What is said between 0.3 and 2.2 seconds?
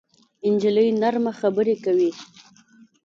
نجلۍ نرمه خبرې کوي.